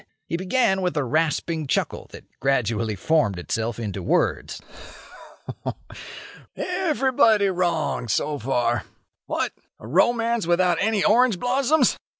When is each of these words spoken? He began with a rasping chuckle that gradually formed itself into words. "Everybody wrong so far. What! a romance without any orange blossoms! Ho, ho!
He 0.25 0.35
began 0.35 0.81
with 0.81 0.97
a 0.97 1.03
rasping 1.03 1.67
chuckle 1.67 2.07
that 2.09 2.23
gradually 2.39 2.95
formed 2.95 3.37
itself 3.37 3.77
into 3.77 4.01
words. 4.01 4.59
"Everybody 6.57 7.49
wrong 7.49 8.07
so 8.07 8.39
far. 8.39 8.85
What! 9.27 9.51
a 9.79 9.85
romance 9.85 10.47
without 10.47 10.79
any 10.81 11.03
orange 11.03 11.39
blossoms! 11.39 11.91
Ho, 11.91 11.97
ho! 11.97 12.01